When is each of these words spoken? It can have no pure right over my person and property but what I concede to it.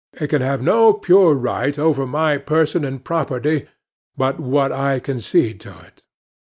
It 0.13 0.29
can 0.31 0.41
have 0.41 0.63
no 0.63 0.93
pure 0.93 1.35
right 1.35 1.77
over 1.77 2.07
my 2.07 2.39
person 2.39 2.83
and 2.83 3.03
property 3.05 3.67
but 4.17 4.39
what 4.39 4.71
I 4.71 4.97
concede 4.97 5.59
to 5.59 5.77
it. 5.77 6.05